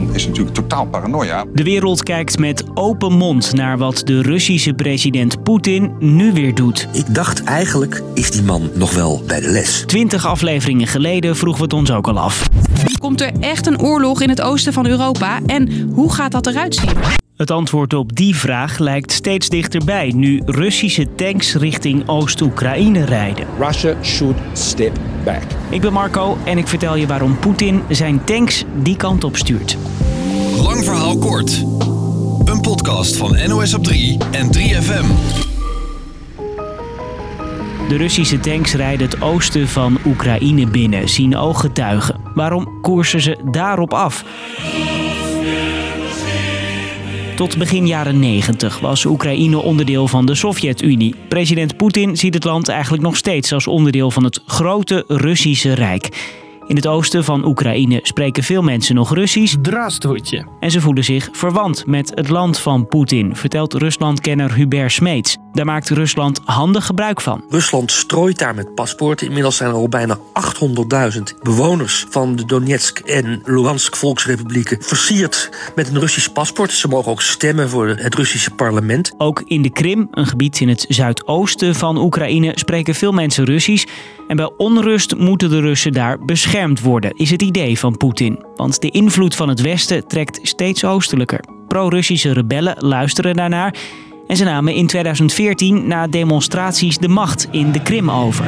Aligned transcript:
man 0.00 0.14
is 0.14 0.26
natuurlijk 0.26 0.54
totaal 0.54 0.86
paranoia. 0.86 1.44
De 1.54 1.62
wereld 1.62 2.02
kijkt 2.02 2.38
met 2.38 2.64
open 2.74 3.12
mond 3.12 3.54
naar 3.54 3.78
wat 3.78 4.02
de 4.04 4.22
Russische 4.22 4.74
president 4.74 5.42
Poetin 5.42 5.92
nu 5.98 6.32
weer 6.32 6.54
doet. 6.54 6.88
Ik 6.92 7.14
dacht 7.14 7.44
eigenlijk 7.44 8.02
is 8.14 8.30
die 8.30 8.42
man 8.42 8.70
nog 8.74 8.94
wel 8.94 9.22
bij 9.26 9.40
de 9.40 9.48
les. 9.48 9.84
Twintig 9.86 10.26
afleveringen 10.26 10.86
geleden 10.86 11.36
vroegen 11.36 11.60
we 11.60 11.66
het 11.66 11.78
ons 11.78 11.90
ook 11.90 12.08
al 12.08 12.18
af. 12.18 12.48
Komt 12.98 13.20
er 13.20 13.32
echt 13.40 13.66
een 13.66 13.80
oorlog 13.80 14.20
in 14.22 14.28
het 14.28 14.40
oosten 14.40 14.72
van 14.72 14.86
Europa 14.86 15.40
en 15.46 15.90
hoe 15.92 16.12
gaat 16.12 16.32
dat 16.32 16.46
eruit 16.46 16.74
zien? 16.74 16.90
Het 17.36 17.50
antwoord 17.50 17.94
op 17.94 18.16
die 18.16 18.36
vraag 18.36 18.78
lijkt 18.78 19.12
steeds 19.12 19.48
dichterbij 19.48 20.12
nu 20.16 20.42
Russische 20.44 21.14
tanks 21.14 21.54
richting 21.54 22.08
Oost-Oekraïne 22.08 23.04
rijden. 23.04 23.46
Russia 23.58 23.96
should 24.02 24.36
step 24.52 24.98
back. 25.24 25.42
Ik 25.68 25.80
ben 25.80 25.92
Marco 25.92 26.38
en 26.44 26.58
ik 26.58 26.68
vertel 26.68 26.96
je 26.96 27.06
waarom 27.06 27.38
Poetin 27.38 27.82
zijn 27.88 28.24
tanks 28.24 28.64
die 28.82 28.96
kant 28.96 29.24
op 29.24 29.36
stuurt. 29.36 29.76
Lang 30.62 30.84
verhaal 30.84 31.18
kort. 31.18 31.64
Een 32.44 32.60
podcast 32.60 33.16
van 33.16 33.38
NOS 33.46 33.74
op 33.74 33.84
3 33.84 34.18
en 34.30 34.46
3FM. 34.56 35.06
De 37.88 37.96
Russische 37.96 38.40
tanks 38.40 38.74
rijden 38.74 39.08
het 39.08 39.22
oosten 39.22 39.68
van 39.68 39.98
Oekraïne 40.06 40.66
binnen, 40.66 41.08
zien 41.08 41.36
ooggetuigen. 41.36 42.20
Waarom 42.34 42.80
koersen 42.82 43.20
ze 43.20 43.36
daarop 43.50 43.94
af? 43.94 44.24
Tot 47.38 47.58
begin 47.58 47.86
jaren 47.86 48.18
90 48.18 48.80
was 48.80 49.04
Oekraïne 49.04 49.58
onderdeel 49.58 50.08
van 50.08 50.26
de 50.26 50.34
Sovjet-Unie. 50.34 51.14
President 51.28 51.76
Poetin 51.76 52.16
ziet 52.16 52.34
het 52.34 52.44
land 52.44 52.68
eigenlijk 52.68 53.02
nog 53.02 53.16
steeds 53.16 53.52
als 53.52 53.66
onderdeel 53.66 54.10
van 54.10 54.24
het 54.24 54.42
grote 54.46 55.04
Russische 55.06 55.72
Rijk. 55.72 56.08
In 56.66 56.76
het 56.76 56.86
oosten 56.86 57.24
van 57.24 57.46
Oekraïne 57.46 58.00
spreken 58.02 58.42
veel 58.42 58.62
mensen 58.62 58.94
nog 58.94 59.14
Russisch. 59.14 59.56
En 60.60 60.70
ze 60.70 60.80
voelen 60.80 61.04
zich 61.04 61.28
verwant 61.32 61.86
met 61.86 62.12
het 62.14 62.28
land 62.28 62.58
van 62.58 62.86
Poetin, 62.86 63.36
vertelt 63.36 63.74
Ruslandkenner 63.74 64.54
Hubert 64.54 64.92
Smeets. 64.92 65.36
Daar 65.58 65.66
maakt 65.66 65.88
Rusland 65.88 66.40
handig 66.44 66.86
gebruik 66.86 67.20
van. 67.20 67.44
Rusland 67.50 67.92
strooit 67.92 68.38
daar 68.38 68.54
met 68.54 68.74
paspoorten. 68.74 69.26
Inmiddels 69.26 69.56
zijn 69.56 69.70
er 69.70 69.76
al 69.76 69.88
bijna 69.88 70.18
800.000 70.18 71.22
bewoners 71.42 72.06
van 72.10 72.36
de 72.36 72.44
Donetsk 72.44 72.98
en 72.98 73.42
Luhansk 73.44 73.96
volksrepublieken 73.96 74.82
versierd 74.82 75.50
met 75.74 75.88
een 75.88 76.00
Russisch 76.00 76.28
paspoort. 76.28 76.72
Ze 76.72 76.88
mogen 76.88 77.12
ook 77.12 77.22
stemmen 77.22 77.68
voor 77.68 77.88
het 77.88 78.14
Russische 78.14 78.50
parlement. 78.50 79.14
Ook 79.16 79.42
in 79.44 79.62
de 79.62 79.70
Krim, 79.70 80.08
een 80.10 80.26
gebied 80.26 80.60
in 80.60 80.68
het 80.68 80.84
zuidoosten 80.88 81.74
van 81.74 81.98
Oekraïne, 81.98 82.52
spreken 82.54 82.94
veel 82.94 83.12
mensen 83.12 83.44
Russisch. 83.44 83.86
En 84.28 84.36
bij 84.36 84.50
onrust 84.56 85.16
moeten 85.16 85.50
de 85.50 85.60
Russen 85.60 85.92
daar 85.92 86.24
beschermd 86.24 86.80
worden, 86.80 87.12
is 87.16 87.30
het 87.30 87.42
idee 87.42 87.78
van 87.78 87.96
Poetin. 87.96 88.44
Want 88.56 88.80
de 88.80 88.90
invloed 88.90 89.34
van 89.34 89.48
het 89.48 89.60
Westen 89.60 90.06
trekt 90.06 90.38
steeds 90.42 90.84
oostelijker. 90.84 91.40
Pro-Russische 91.68 92.32
rebellen 92.32 92.76
luisteren 92.78 93.36
daarnaar. 93.36 93.74
En 94.28 94.36
ze 94.36 94.44
namen 94.44 94.74
in 94.74 94.86
2014 94.86 95.86
na 95.86 96.06
demonstraties 96.06 96.98
de 96.98 97.08
macht 97.08 97.48
in 97.50 97.72
de 97.72 97.82
Krim 97.82 98.10
over. 98.10 98.44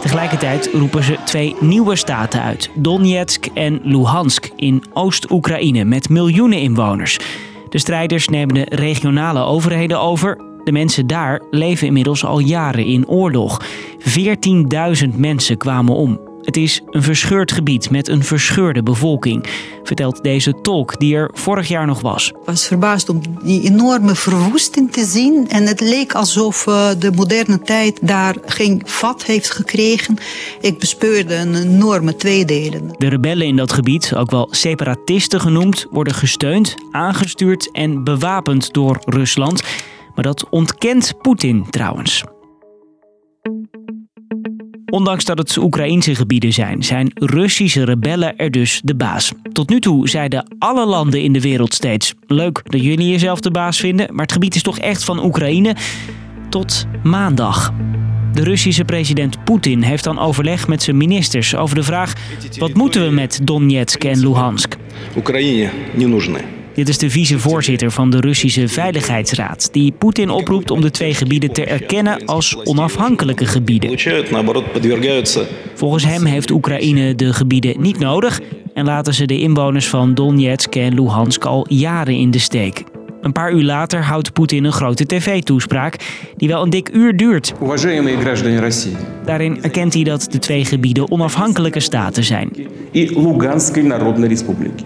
Tegelijkertijd 0.00 0.70
roepen 0.72 1.04
ze 1.04 1.18
twee 1.24 1.56
nieuwe 1.60 1.96
staten 1.96 2.42
uit: 2.42 2.70
Donetsk 2.74 3.46
en 3.54 3.80
Luhansk 3.82 4.50
in 4.56 4.84
Oost-Oekraïne 4.92 5.84
met 5.84 6.08
miljoenen 6.08 6.58
inwoners. 6.58 7.18
De 7.68 7.78
strijders 7.78 8.28
nemen 8.28 8.54
de 8.54 8.66
regionale 8.68 9.40
overheden 9.40 10.00
over. 10.00 10.36
De 10.64 10.72
mensen 10.72 11.06
daar 11.06 11.40
leven 11.50 11.86
inmiddels 11.86 12.24
al 12.24 12.38
jaren 12.38 12.84
in 12.84 13.08
oorlog. 13.08 13.62
14.000 15.04 15.16
mensen 15.16 15.56
kwamen 15.56 15.94
om. 15.94 16.31
Het 16.42 16.56
is 16.56 16.80
een 16.90 17.02
verscheurd 17.02 17.52
gebied 17.52 17.90
met 17.90 18.08
een 18.08 18.24
verscheurde 18.24 18.82
bevolking, 18.82 19.46
vertelt 19.82 20.22
deze 20.22 20.60
tolk 20.62 20.98
die 20.98 21.14
er 21.14 21.30
vorig 21.32 21.68
jaar 21.68 21.86
nog 21.86 22.00
was. 22.00 22.28
Ik 22.28 22.36
was 22.44 22.66
verbaasd 22.66 23.08
om 23.08 23.20
die 23.42 23.62
enorme 23.62 24.14
verwoesting 24.14 24.92
te 24.92 25.04
zien. 25.04 25.48
En 25.48 25.66
het 25.66 25.80
leek 25.80 26.12
alsof 26.14 26.66
uh, 26.66 26.88
de 26.98 27.12
moderne 27.12 27.60
tijd 27.60 27.98
daar 28.02 28.36
geen 28.44 28.82
vat 28.84 29.24
heeft 29.24 29.50
gekregen. 29.50 30.16
Ik 30.60 30.78
bespeurde 30.78 31.34
een 31.34 31.54
enorme 31.54 32.16
tweedeling. 32.16 32.96
De 32.96 33.08
rebellen 33.08 33.46
in 33.46 33.56
dat 33.56 33.72
gebied, 33.72 34.14
ook 34.14 34.30
wel 34.30 34.48
separatisten 34.50 35.40
genoemd, 35.40 35.86
worden 35.90 36.14
gesteund, 36.14 36.74
aangestuurd 36.90 37.70
en 37.70 38.04
bewapend 38.04 38.72
door 38.72 39.00
Rusland. 39.04 39.62
Maar 40.14 40.24
dat 40.24 40.48
ontkent 40.50 41.14
Poetin 41.20 41.66
trouwens. 41.70 42.24
Ondanks 44.91 45.25
dat 45.25 45.37
het 45.37 45.57
Oekraïnse 45.57 46.15
gebieden 46.15 46.53
zijn, 46.53 46.83
zijn 46.83 47.11
Russische 47.13 47.83
rebellen 47.83 48.37
er 48.37 48.51
dus 48.51 48.81
de 48.83 48.95
baas. 48.95 49.31
Tot 49.51 49.69
nu 49.69 49.79
toe 49.79 50.09
zeiden 50.09 50.55
alle 50.59 50.85
landen 50.85 51.21
in 51.21 51.33
de 51.33 51.41
wereld 51.41 51.73
steeds: 51.73 52.13
leuk 52.27 52.61
dat 52.63 52.83
jullie 52.83 53.09
jezelf 53.09 53.39
de 53.39 53.51
baas 53.51 53.79
vinden, 53.79 54.07
maar 54.11 54.21
het 54.21 54.31
gebied 54.31 54.55
is 54.55 54.61
toch 54.61 54.79
echt 54.79 55.03
van 55.03 55.23
Oekraïne. 55.23 55.75
Tot 56.49 56.87
maandag. 57.03 57.73
De 58.33 58.43
Russische 58.43 58.83
president 58.83 59.43
Poetin 59.43 59.81
heeft 59.81 60.03
dan 60.03 60.19
overleg 60.19 60.67
met 60.67 60.83
zijn 60.83 60.97
ministers 60.97 61.55
over 61.55 61.75
de 61.75 61.83
vraag: 61.83 62.13
wat 62.57 62.73
moeten 62.73 63.05
we 63.05 63.11
met 63.11 63.39
Donetsk 63.43 64.03
en 64.03 64.19
Luhansk? 64.19 64.75
Oekraïne 65.15 65.69
не 65.93 66.07
нужны. 66.07 66.39
Dit 66.74 66.88
is 66.88 66.98
de 66.98 67.10
vicevoorzitter 67.10 67.90
van 67.90 68.10
de 68.10 68.20
Russische 68.20 68.68
Veiligheidsraad, 68.68 69.68
die 69.72 69.92
Poetin 69.92 70.30
oproept 70.30 70.70
om 70.70 70.80
de 70.80 70.90
twee 70.90 71.14
gebieden 71.14 71.52
te 71.52 71.64
erkennen 71.64 72.24
als 72.24 72.56
onafhankelijke 72.64 73.46
gebieden. 73.46 73.98
Volgens 75.74 76.04
hem 76.04 76.24
heeft 76.24 76.50
Oekraïne 76.50 77.14
de 77.14 77.32
gebieden 77.32 77.80
niet 77.80 77.98
nodig 77.98 78.40
en 78.74 78.84
laten 78.84 79.14
ze 79.14 79.26
de 79.26 79.40
inwoners 79.40 79.88
van 79.88 80.14
Donetsk 80.14 80.74
en 80.74 80.94
Luhansk 80.94 81.44
al 81.44 81.66
jaren 81.68 82.14
in 82.14 82.30
de 82.30 82.38
steek. 82.38 82.84
Een 83.22 83.32
paar 83.32 83.52
uur 83.52 83.62
later 83.62 84.04
houdt 84.04 84.32
Poetin 84.32 84.64
een 84.64 84.72
grote 84.72 85.06
tv-toespraak 85.06 85.96
die 86.36 86.48
wel 86.48 86.62
een 86.62 86.70
dik 86.70 86.88
uur 86.92 87.16
duurt. 87.16 87.52
Daarin 89.24 89.62
erkent 89.62 89.94
hij 89.94 90.02
dat 90.02 90.26
de 90.30 90.38
twee 90.38 90.64
gebieden 90.64 91.10
onafhankelijke 91.10 91.80
staten 91.80 92.24
zijn. 92.24 92.50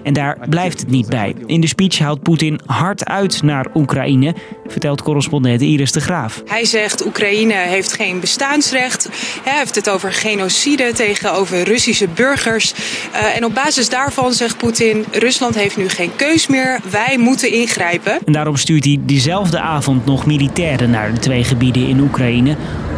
En 0.02 0.12
daar 0.12 0.38
blijft 0.48 0.80
het 0.80 0.90
niet 0.90 1.08
bij. 1.08 1.34
In 1.46 1.60
de 1.60 1.66
speech 1.66 1.98
haalt 1.98 2.22
Poetin 2.22 2.60
hard 2.66 3.04
uit 3.04 3.42
naar 3.42 3.66
Oekraïne, 3.74 4.34
vertelt 4.66 5.02
correspondent 5.02 5.60
Iris 5.60 5.92
de 5.92 6.00
Graaf. 6.00 6.42
Hij 6.46 6.64
zegt 6.64 7.06
Oekraïne 7.06 7.54
heeft 7.54 7.92
geen 7.92 8.20
bestaansrecht. 8.20 9.08
Hij 9.42 9.58
heeft 9.58 9.74
het 9.74 9.90
over 9.90 10.12
genocide 10.12 10.92
tegenover 10.94 11.62
Russische 11.62 12.08
burgers. 12.08 12.74
Eh, 13.12 13.36
en 13.36 13.44
op 13.44 13.54
basis 13.54 13.88
daarvan 13.88 14.32
zegt 14.32 14.56
Poetin 14.56 15.04
Rusland 15.12 15.54
heeft 15.54 15.76
nu 15.76 15.88
geen 15.88 16.10
keus 16.16 16.46
meer. 16.46 16.80
Wij 16.90 17.18
moeten 17.18 17.52
ingrijpen. 17.52 18.18
En 18.26 18.32
daarom 18.32 18.56
stuurt 18.56 18.84
hij 18.84 18.98
diezelfde 19.00 19.60
avond 19.60 20.04
nog 20.04 20.26
militairen 20.26 20.90
naar 20.90 21.14
de 21.14 21.20
twee 21.20 21.44
gebieden 21.44 21.88
in 21.88 22.00
Oekraïne 22.00 22.56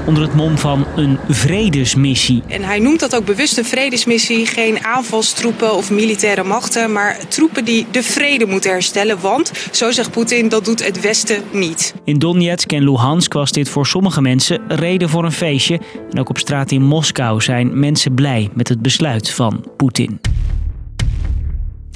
onder 0.08 0.22
het 0.22 0.34
mom 0.34 0.58
van 0.58 0.86
een 0.96 1.18
vredesmissie. 1.28 2.42
En 2.46 2.62
hij 2.62 2.78
noemt 2.78 3.00
dat 3.00 3.16
ook 3.16 3.24
bewust 3.24 3.58
een 3.58 3.64
vredesmissie. 3.64 4.46
Geen 4.46 4.84
aanvalstroepen 4.84 5.74
of 5.74 5.90
militaire 5.90 6.44
machten, 6.44 6.92
maar 6.92 7.18
troepen 7.28 7.64
die 7.64 7.86
de 7.90 8.02
vrede 8.02 8.46
moeten 8.46 8.70
herstellen. 8.70 9.20
Want, 9.20 9.52
zo 9.72 9.90
zegt 9.90 10.10
Poetin, 10.10 10.48
dat 10.48 10.64
doet 10.64 10.84
het 10.84 11.00
Westen 11.00 11.42
niet. 11.52 11.94
In 12.04 12.18
Donetsk 12.18 12.72
en 12.72 12.84
Luhansk 12.84 13.32
was 13.32 13.52
dit 13.52 13.68
voor 13.68 13.86
sommige 13.86 14.20
mensen 14.20 14.60
reden 14.68 15.08
voor 15.08 15.24
een 15.24 15.32
feestje. 15.32 15.80
En 16.10 16.20
ook 16.20 16.28
op 16.28 16.38
straat 16.38 16.70
in 16.70 16.82
Moskou 16.82 17.42
zijn 17.42 17.78
mensen 17.80 18.14
blij 18.14 18.50
met 18.54 18.68
het 18.68 18.82
besluit 18.82 19.30
van 19.30 19.64
Poetin. 19.76 20.20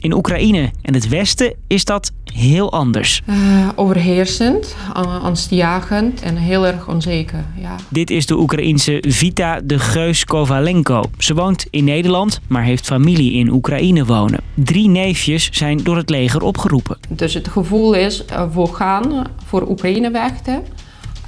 In 0.02 0.12
Oekraïne 0.12 0.70
en 0.82 0.94
het 0.94 1.08
Westen 1.08 1.54
is 1.66 1.84
dat 1.84 2.12
heel 2.32 2.72
anders. 2.72 3.22
Uh, 3.26 3.68
overheersend, 3.74 4.76
angstjagend 5.22 6.22
en 6.22 6.36
heel 6.36 6.66
erg 6.66 6.88
onzeker. 6.88 7.44
Ja. 7.60 7.76
Dit 7.88 8.10
is 8.10 8.26
de 8.26 8.38
Oekraïense 8.38 9.04
Vita 9.08 9.60
de 9.64 9.78
Geus 9.78 10.24
Kovalenko. 10.24 11.02
Ze 11.18 11.34
woont 11.34 11.66
in 11.70 11.84
Nederland, 11.84 12.40
maar 12.48 12.62
heeft 12.62 12.86
familie 12.86 13.32
in 13.32 13.50
Oekraïne 13.50 14.04
wonen. 14.04 14.40
Drie 14.54 14.88
neefjes 14.88 15.48
zijn 15.52 15.80
door 15.82 15.96
het 15.96 16.10
leger 16.10 16.42
opgeroepen. 16.42 16.98
Dus 17.08 17.34
het 17.34 17.48
gevoel 17.48 17.94
is, 17.94 18.24
uh, 18.30 18.54
we 18.54 18.66
gaan 18.66 19.26
voor 19.46 19.68
Oekraïne 19.68 20.10
vechten. 20.10 20.62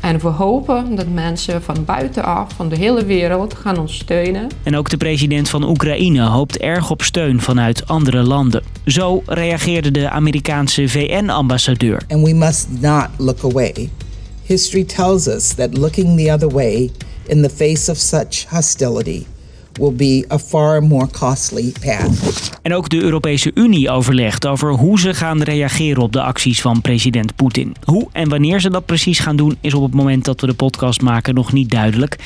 En 0.04 0.20
we 0.20 0.28
hopen 0.28 0.94
dat 0.94 1.08
mensen 1.08 1.62
van 1.62 1.84
buitenaf, 1.84 2.52
van 2.52 2.68
de 2.68 2.76
hele 2.76 3.04
wereld, 3.04 3.54
gaan 3.54 3.78
ons 3.78 3.94
steunen. 3.94 4.48
En 4.62 4.76
ook 4.76 4.90
de 4.90 4.96
president 4.96 5.48
van 5.48 5.68
Oekraïne 5.68 6.22
hoopt 6.22 6.58
erg 6.58 6.90
op 6.90 7.02
steun 7.02 7.40
vanuit 7.40 7.86
andere 7.88 8.22
landen. 8.22 8.62
Zo 8.86 9.22
reageerde 9.26 9.90
de 9.90 10.10
Amerikaanse 10.10 10.88
VN-ambassadeur. 10.88 12.02
And 12.08 12.26
we 12.26 12.34
must 12.34 12.68
not 12.80 13.08
look 13.18 13.42
away. 13.42 13.90
History 14.42 14.84
tells 14.84 15.26
us 15.26 15.54
that 15.54 15.78
looking 15.78 16.16
the 16.16 16.32
other 16.32 16.48
way 16.48 16.90
in 17.26 17.42
the 17.42 17.50
face 17.50 17.90
of 17.90 17.96
such 17.96 18.46
hostility 18.48 19.26
will 19.78 19.92
be 19.92 20.24
a 20.32 20.38
far 20.38 20.82
more 20.82 21.06
costly 21.18 21.72
path. 21.80 22.50
En 22.62 22.74
ook 22.74 22.88
de 22.88 23.00
Europese 23.00 23.50
Unie 23.54 23.90
overlegt 23.90 24.46
over 24.46 24.70
hoe 24.70 25.00
ze 25.00 25.14
gaan 25.14 25.42
reageren 25.42 26.02
op 26.02 26.12
de 26.12 26.22
acties 26.22 26.60
van 26.60 26.80
president 26.80 27.36
Poetin. 27.36 27.74
Hoe 27.84 28.08
en 28.12 28.28
wanneer 28.28 28.60
ze 28.60 28.70
dat 28.70 28.86
precies 28.86 29.18
gaan 29.18 29.36
doen 29.36 29.56
is 29.60 29.74
op 29.74 29.82
het 29.82 29.94
moment 29.94 30.24
dat 30.24 30.40
we 30.40 30.46
de 30.46 30.54
podcast 30.54 31.00
maken 31.00 31.34
nog 31.34 31.52
niet 31.52 31.70
duidelijk. 31.70 32.18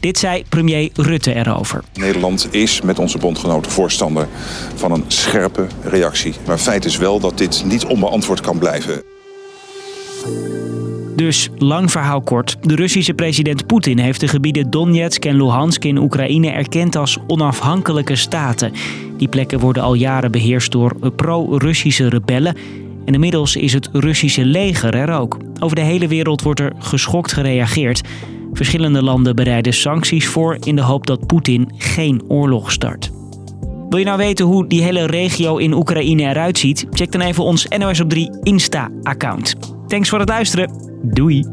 Dit 0.00 0.18
zei 0.18 0.44
premier 0.48 0.90
Rutte 0.94 1.34
erover. 1.34 1.84
Nederland 1.94 2.48
is 2.50 2.80
met 2.80 2.98
onze 2.98 3.18
bondgenoten 3.18 3.70
voorstander 3.70 4.28
van 4.74 4.92
een 4.92 5.04
scherpe 5.06 5.66
reactie. 5.82 6.34
Maar 6.46 6.58
feit 6.58 6.84
is 6.84 6.96
wel 6.96 7.20
dat 7.20 7.38
dit 7.38 7.64
niet 7.66 7.84
onbeantwoord 7.84 8.40
kan 8.40 8.58
blijven. 8.58 9.13
Dus 11.16 11.48
lang 11.58 11.90
verhaal 11.90 12.20
kort. 12.20 12.56
De 12.60 12.74
Russische 12.74 13.14
president 13.14 13.66
Poetin 13.66 13.98
heeft 13.98 14.20
de 14.20 14.28
gebieden 14.28 14.70
Donetsk 14.70 15.24
en 15.24 15.36
Luhansk 15.36 15.84
in 15.84 15.98
Oekraïne 15.98 16.50
erkend 16.50 16.96
als 16.96 17.18
onafhankelijke 17.26 18.16
staten. 18.16 18.72
Die 19.16 19.28
plekken 19.28 19.58
worden 19.58 19.82
al 19.82 19.94
jaren 19.94 20.30
beheerst 20.30 20.72
door 20.72 21.10
pro-Russische 21.16 22.08
rebellen. 22.08 22.56
En 23.04 23.14
inmiddels 23.14 23.56
is 23.56 23.72
het 23.72 23.88
Russische 23.92 24.44
leger 24.44 24.94
er 24.94 25.12
ook. 25.18 25.38
Over 25.58 25.76
de 25.76 25.82
hele 25.82 26.08
wereld 26.08 26.42
wordt 26.42 26.60
er 26.60 26.72
geschokt 26.78 27.32
gereageerd. 27.32 28.00
Verschillende 28.52 29.02
landen 29.02 29.36
bereiden 29.36 29.72
sancties 29.72 30.26
voor 30.26 30.56
in 30.60 30.76
de 30.76 30.82
hoop 30.82 31.06
dat 31.06 31.26
Poetin 31.26 31.70
geen 31.78 32.22
oorlog 32.28 32.72
start. 32.72 33.10
Wil 33.88 33.98
je 33.98 34.04
nou 34.04 34.18
weten 34.18 34.46
hoe 34.46 34.66
die 34.66 34.82
hele 34.82 35.06
regio 35.06 35.56
in 35.56 35.72
Oekraïne 35.72 36.22
eruit 36.22 36.58
ziet? 36.58 36.86
Check 36.90 37.12
dan 37.12 37.20
even 37.20 37.44
ons 37.44 37.68
NOS 37.78 38.00
op 38.00 38.10
3 38.10 38.38
Insta-account. 38.42 39.54
Thanks 39.86 40.08
voor 40.08 40.18
het 40.18 40.28
luisteren. 40.28 40.83
Doei! 41.04 41.44